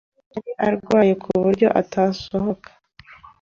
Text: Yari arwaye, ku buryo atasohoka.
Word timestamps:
Yari 0.33 0.51
arwaye, 0.67 1.13
ku 1.23 1.29
buryo 1.43 1.67
atasohoka. 1.81 2.69